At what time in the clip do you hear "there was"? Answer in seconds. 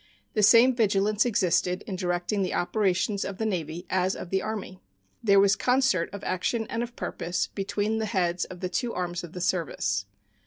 5.21-5.55